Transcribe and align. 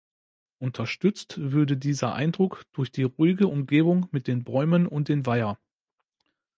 Unterstützt 0.57 1.35
würde 1.37 1.77
dieser 1.77 2.15
Eindruck 2.15 2.63
durch 2.71 2.91
die 2.91 3.03
ruhige 3.03 3.47
Umgebung 3.47 4.07
mit 4.09 4.25
den 4.25 4.43
Bäumen 4.43 4.87
und 4.87 5.09
den 5.09 5.27
Weiher. 5.27 5.59